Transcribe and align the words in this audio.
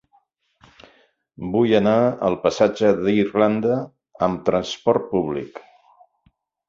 Vull 1.55 1.73
anar 1.81 1.93
al 2.29 2.37
passatge 2.45 2.91
d'Irlanda 3.03 3.77
amb 4.29 4.43
trasport 4.49 5.07
públic. 5.13 5.61